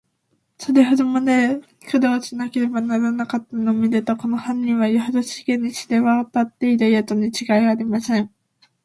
[0.57, 8.33] それほどまでの苦労をしなければならなかったのをみると、この犯人は、よほど世間に知れわたっているやつにちがいありません。